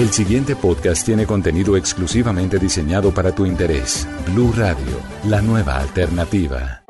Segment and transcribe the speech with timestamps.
[0.00, 4.08] El siguiente podcast tiene contenido exclusivamente diseñado para tu interés.
[4.32, 4.96] Blue Radio,
[5.28, 6.86] la nueva alternativa.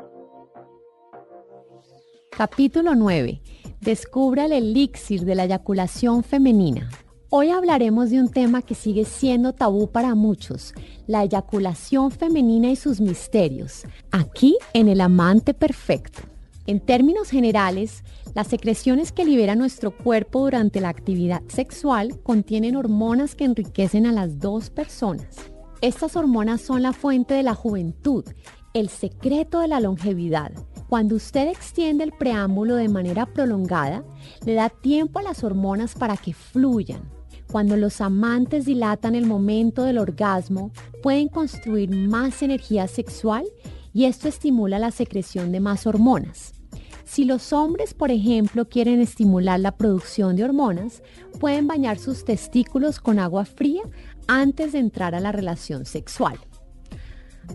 [2.31, 3.41] Capítulo 9.
[3.81, 6.89] Descubra el elixir de la eyaculación femenina.
[7.29, 10.73] Hoy hablaremos de un tema que sigue siendo tabú para muchos,
[11.05, 16.30] la eyaculación femenina y sus misterios, aquí en el amante perfecto.
[16.67, 18.03] En términos generales,
[18.35, 24.11] las secreciones que libera nuestro cuerpo durante la actividad sexual contienen hormonas que enriquecen a
[24.11, 25.51] las dos personas.
[25.81, 28.23] Estas hormonas son la fuente de la juventud,
[28.73, 30.51] el secreto de la longevidad.
[30.87, 34.03] Cuando usted extiende el preámbulo de manera prolongada,
[34.45, 37.09] le da tiempo a las hormonas para que fluyan,
[37.51, 40.71] cuando los amantes dilatan el momento del orgasmo,
[41.03, 43.45] pueden construir más energía sexual
[43.93, 46.53] y esto estimula la secreción de más hormonas.
[47.03, 51.03] Si los hombres, por ejemplo, quieren estimular la producción de hormonas,
[51.39, 53.81] pueden bañar sus testículos con agua fría
[54.27, 56.39] antes de entrar a la relación sexual.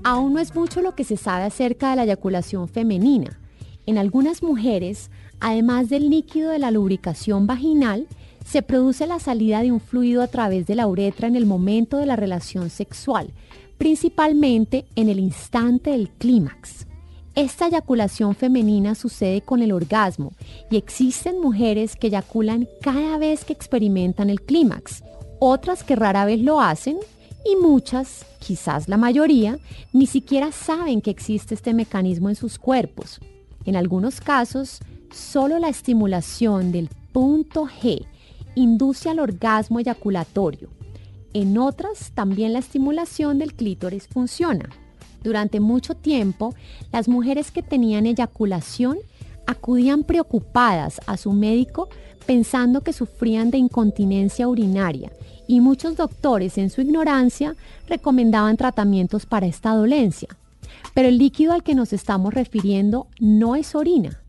[0.05, 3.41] Aún no es mucho lo que se sabe acerca de la eyaculación femenina.
[3.87, 8.09] En algunas mujeres, además del líquido de la lubricación vaginal,
[8.45, 11.97] se produce la salida de un fluido a través de la uretra en el momento
[11.97, 13.33] de la relación sexual,
[13.79, 16.87] principalmente en el instante del clímax.
[17.35, 20.33] Esta eyaculación femenina sucede con el orgasmo
[20.71, 25.05] y existen mujeres que eyaculan cada vez que experimentan el clímax,
[25.39, 26.97] otras que rara vez lo hacen
[27.45, 29.59] y muchas, quizás la mayoría,
[29.93, 33.21] ni siquiera saben que existe este mecanismo en sus cuerpos.
[33.67, 34.81] En algunos casos,
[35.13, 38.07] solo la estimulación del punto G
[38.55, 40.76] induce al orgasmo eyaculatorio.
[41.39, 44.71] En otras, también la estimulación del clítoris funciona.
[45.23, 46.55] Durante mucho tiempo,
[46.91, 48.97] las mujeres que tenían eyaculación
[49.47, 51.91] acudían preocupadas a su médico
[52.25, 55.13] pensando que sufrían de incontinencia urinaria
[55.47, 57.55] y muchos doctores en su ignorancia
[57.87, 60.29] recomendaban tratamientos para esta dolencia.
[60.95, 64.23] Pero el líquido al que nos estamos refiriendo no es orina,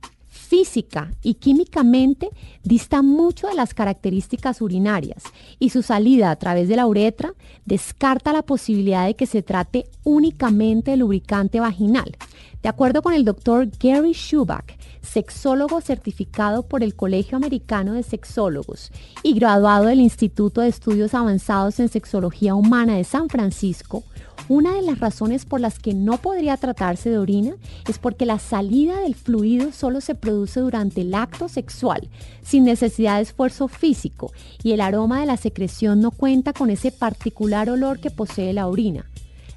[0.48, 2.30] física y químicamente
[2.64, 5.24] dista mucho de las características urinarias
[5.60, 7.34] y su salida a través de la uretra
[7.66, 12.16] descarta la posibilidad de que se trate únicamente de lubricante vaginal.
[12.64, 18.92] De acuerdo con el doctor Gary Schubach, sexólogo certificado por el Colegio Americano de Sexólogos
[19.24, 24.04] y graduado del Instituto de Estudios Avanzados en Sexología Humana de San Francisco,
[24.50, 27.56] una de las razones por las que no podría tratarse de orina
[27.88, 32.08] es porque la salida del fluido solo se produce durante el acto sexual,
[32.42, 34.32] sin necesidad de esfuerzo físico,
[34.64, 38.68] y el aroma de la secreción no cuenta con ese particular olor que posee la
[38.68, 39.10] orina.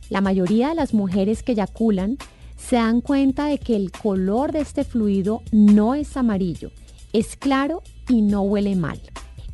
[0.09, 2.19] La mayoría de las mujeres que eyaculan
[2.57, 6.73] se dan cuenta de que el color de este fluido no es amarillo,
[7.13, 9.01] es claro y no huele mal.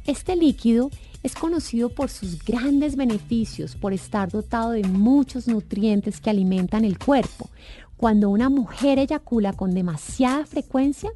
[0.06, 0.90] Este líquido
[1.26, 6.98] es conocido por sus grandes beneficios, por estar dotado de muchos nutrientes que alimentan el
[7.00, 7.50] cuerpo.
[7.96, 11.10] Cuando una mujer eyacula con demasiada frecuencia,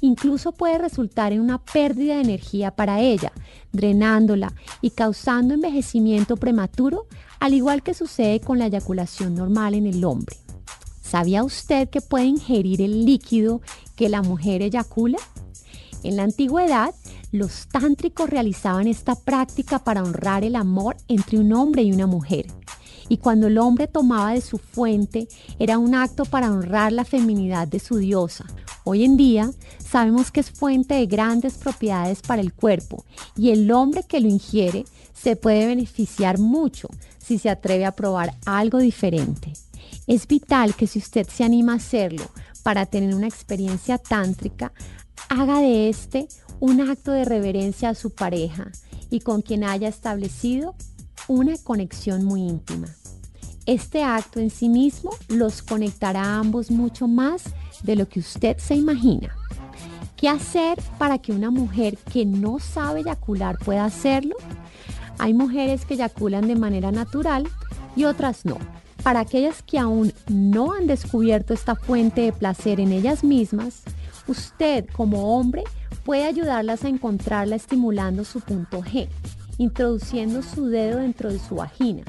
[0.00, 3.32] incluso puede resultar en una pérdida de energía para ella,
[3.72, 7.08] drenándola y causando envejecimiento prematuro,
[7.40, 10.36] al igual que sucede con la eyaculación normal en el hombre.
[11.02, 13.62] ¿Sabía usted que puede ingerir el líquido
[13.96, 15.18] que la mujer eyacula?
[16.04, 16.94] En la antigüedad,
[17.36, 22.46] los tántricos realizaban esta práctica para honrar el amor entre un hombre y una mujer.
[23.08, 27.68] Y cuando el hombre tomaba de su fuente, era un acto para honrar la feminidad
[27.68, 28.46] de su diosa.
[28.84, 33.04] Hoy en día sabemos que es fuente de grandes propiedades para el cuerpo
[33.36, 38.34] y el hombre que lo ingiere se puede beneficiar mucho si se atreve a probar
[38.44, 39.52] algo diferente.
[40.06, 42.24] Es vital que si usted se anima a hacerlo
[42.62, 44.72] para tener una experiencia tántrica,
[45.28, 46.28] haga de este
[46.60, 48.70] un acto de reverencia a su pareja
[49.10, 50.74] y con quien haya establecido
[51.28, 52.88] una conexión muy íntima.
[53.66, 57.44] Este acto en sí mismo los conectará a ambos mucho más
[57.82, 59.34] de lo que usted se imagina.
[60.16, 64.36] ¿Qué hacer para que una mujer que no sabe eyacular pueda hacerlo?
[65.18, 67.48] Hay mujeres que eyaculan de manera natural
[67.96, 68.56] y otras no.
[69.02, 73.82] Para aquellas que aún no han descubierto esta fuente de placer en ellas mismas,
[74.28, 75.64] usted como hombre
[76.04, 79.08] puede ayudarlas a encontrarla estimulando su punto G,
[79.58, 82.02] introduciendo su dedo dentro de su vagina.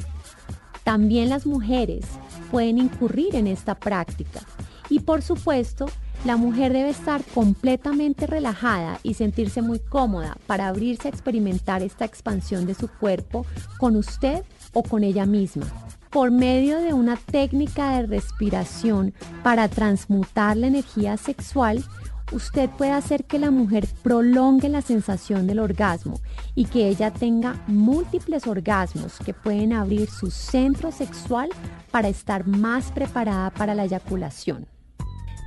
[0.84, 2.06] También las mujeres
[2.52, 4.42] pueden incurrir en esta práctica
[4.90, 5.88] y por supuesto
[6.26, 12.06] la mujer debe estar completamente relajada y sentirse muy cómoda para abrirse a experimentar esta
[12.06, 13.46] expansión de su cuerpo
[13.78, 14.44] con usted
[14.74, 15.66] o con ella misma.
[16.10, 21.84] Por medio de una técnica de respiración para transmutar la energía sexual,
[22.32, 26.20] usted puede hacer que la mujer prolongue la sensación del orgasmo
[26.56, 31.50] y que ella tenga múltiples orgasmos que pueden abrir su centro sexual
[31.92, 34.68] para estar más preparada para la eyaculación.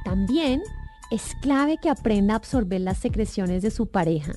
[0.05, 0.63] También
[1.11, 4.33] es clave que aprenda a absorber las secreciones de su pareja.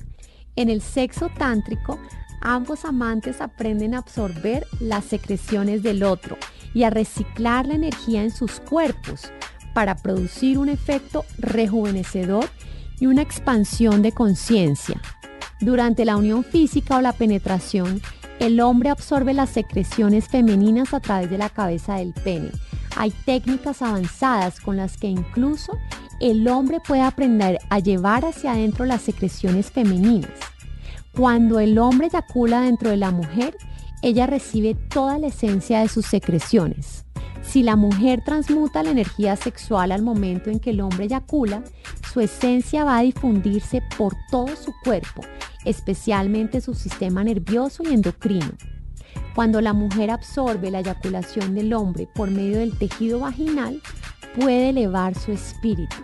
[0.56, 1.98] En el sexo tántrico,
[2.40, 6.36] ambos amantes aprenden a absorber las secreciones del otro
[6.74, 9.32] y a reciclar la energía en sus cuerpos
[9.74, 12.48] para producir un efecto rejuvenecedor
[12.98, 15.00] y una expansión de conciencia.
[15.60, 18.00] Durante la unión física o la penetración,
[18.38, 22.50] el hombre absorbe las secreciones femeninas a través de la cabeza del pene.
[22.96, 25.72] Hay técnicas avanzadas con las que incluso
[26.20, 30.30] el hombre puede aprender a llevar hacia adentro las secreciones femeninas.
[31.12, 33.56] Cuando el hombre eyacula dentro de la mujer,
[34.02, 37.03] ella recibe toda la esencia de sus secreciones.
[37.46, 41.62] Si la mujer transmuta la energía sexual al momento en que el hombre eyacula,
[42.12, 45.22] su esencia va a difundirse por todo su cuerpo,
[45.64, 48.50] especialmente su sistema nervioso y endocrino.
[49.34, 53.80] Cuando la mujer absorbe la eyaculación del hombre por medio del tejido vaginal,
[54.38, 55.96] puede elevar su espíritu.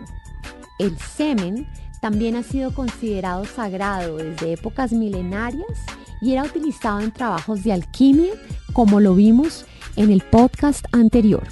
[0.79, 1.67] El semen
[2.01, 5.79] también ha sido considerado sagrado desde épocas milenarias
[6.21, 8.33] y era utilizado en trabajos de alquimia,
[8.73, 9.65] como lo vimos
[9.95, 11.47] en el podcast anterior.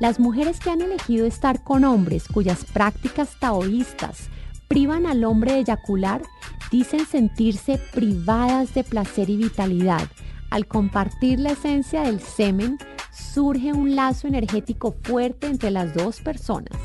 [0.00, 4.28] Las mujeres que han elegido estar con hombres cuyas prácticas taoístas
[4.68, 6.22] privan al hombre de eyacular
[6.70, 10.08] dicen sentirse privadas de placer y vitalidad.
[10.50, 12.78] Al compartir la esencia del semen,
[13.12, 16.78] surge un lazo energético fuerte entre las dos personas.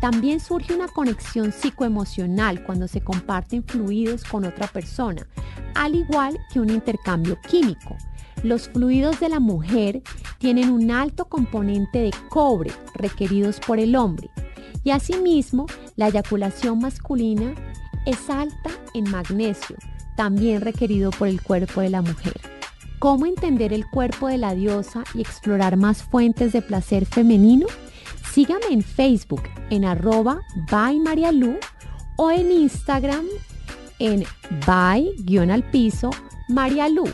[0.00, 5.26] También surge una conexión psicoemocional cuando se comparten fluidos con otra persona,
[5.74, 7.96] al igual que un intercambio químico.
[8.42, 10.02] Los fluidos de la mujer
[10.38, 14.30] tienen un alto componente de cobre requeridos por el hombre
[14.84, 15.66] y asimismo
[15.96, 17.54] la eyaculación masculina
[18.04, 19.76] es alta en magnesio,
[20.16, 22.34] también requerido por el cuerpo de la mujer.
[22.98, 27.66] ¿Cómo entender el cuerpo de la diosa y explorar más fuentes de placer femenino?
[28.32, 30.40] Sígame en Facebook en arroba
[30.70, 31.00] by
[32.16, 33.24] o en Instagram
[33.98, 34.24] en
[34.66, 36.10] by-al piso
[36.48, 37.06] Marialu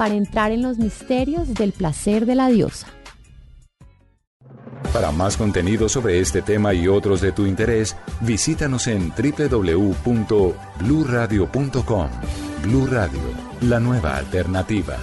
[0.00, 2.86] para entrar en los misterios del placer de la diosa.
[4.94, 12.08] Para más contenido sobre este tema y otros de tu interés, visítanos en www.bluradio.com.
[12.62, 13.20] Blu Radio,
[13.60, 14.96] la nueva alternativa.